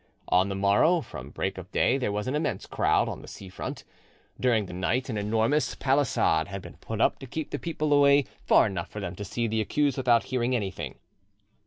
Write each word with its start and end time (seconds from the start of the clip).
On 0.29 0.49
the 0.49 0.55
morrow 0.55 1.01
from 1.01 1.29
break 1.29 1.59
of 1.59 1.71
day 1.71 1.99
there 1.99 2.11
was 2.11 2.27
an 2.27 2.33
immense 2.33 2.65
crowd 2.65 3.07
on 3.07 3.21
the 3.21 3.27
sea 3.27 3.49
front. 3.49 3.83
During 4.39 4.65
the 4.65 4.73
night 4.73 5.09
an 5.09 5.17
enormous 5.19 5.75
palisade 5.75 6.47
had 6.47 6.63
been 6.63 6.77
put 6.77 6.99
up 6.99 7.19
to 7.19 7.27
keep 7.27 7.51
the 7.51 7.59
people 7.59 7.93
away 7.93 8.25
far 8.47 8.65
enough 8.65 8.89
for 8.89 8.99
them 8.99 9.13
to 9.17 9.23
see 9.23 9.45
the 9.45 9.61
accused 9.61 9.97
without 9.97 10.23
hearing 10.23 10.55
anything. 10.55 10.95